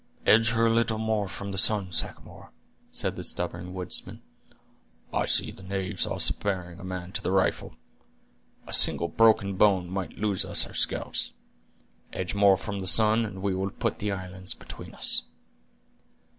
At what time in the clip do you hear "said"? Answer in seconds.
2.91-3.15